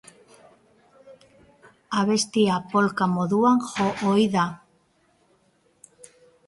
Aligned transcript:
Abestia 2.05 2.57
polka 2.73 3.09
moduan 3.13 3.63
jo 3.69 3.93
ohi 4.15 4.27
da. 4.39 4.51